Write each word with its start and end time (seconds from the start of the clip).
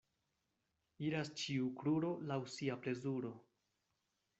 Iras 1.09 1.29
ĉiu 1.43 1.69
kruro 1.83 2.11
laŭ 2.33 2.41
sia 2.57 2.83
plezuro. 2.85 3.37